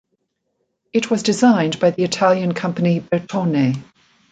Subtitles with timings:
[0.93, 3.83] It was designed by the Italian company Bertone.